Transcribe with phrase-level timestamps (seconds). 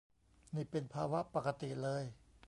[0.55, 2.03] นี่เป็นภาวะปกติเลย